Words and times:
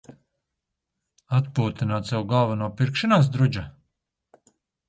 Atpūtināt 1.41 2.09
savu 2.13 2.27
galvu 2.33 2.57
no 2.63 2.71
"pirkšanas 2.81 3.33
drudža"? 3.37 3.67